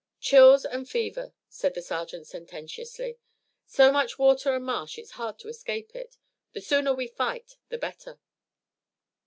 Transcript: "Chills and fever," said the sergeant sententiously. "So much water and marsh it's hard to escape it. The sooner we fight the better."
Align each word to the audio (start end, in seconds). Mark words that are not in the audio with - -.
"Chills 0.19 0.65
and 0.65 0.89
fever," 0.89 1.31
said 1.47 1.75
the 1.75 1.81
sergeant 1.83 2.25
sententiously. 2.25 3.19
"So 3.67 3.91
much 3.91 4.17
water 4.17 4.55
and 4.55 4.65
marsh 4.65 4.97
it's 4.97 5.11
hard 5.11 5.37
to 5.37 5.47
escape 5.47 5.95
it. 5.95 6.17
The 6.53 6.61
sooner 6.61 6.95
we 6.95 7.05
fight 7.05 7.57
the 7.69 7.77
better." 7.77 8.19